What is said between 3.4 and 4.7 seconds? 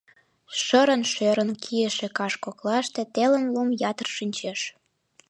лум ятыр шинчеш.